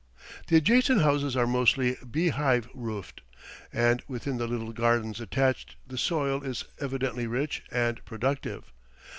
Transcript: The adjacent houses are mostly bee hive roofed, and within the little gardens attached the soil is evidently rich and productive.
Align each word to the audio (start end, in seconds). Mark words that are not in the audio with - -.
The 0.47 0.55
adjacent 0.55 1.01
houses 1.03 1.37
are 1.37 1.45
mostly 1.45 1.95
bee 2.09 2.29
hive 2.29 2.67
roofed, 2.73 3.21
and 3.71 4.01
within 4.07 4.37
the 4.37 4.47
little 4.47 4.71
gardens 4.73 5.21
attached 5.21 5.75
the 5.85 5.95
soil 5.95 6.41
is 6.41 6.63
evidently 6.79 7.27
rich 7.27 7.61
and 7.69 8.03
productive. 8.03 8.71